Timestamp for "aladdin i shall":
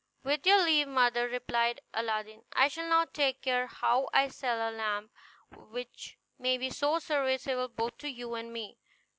1.93-2.89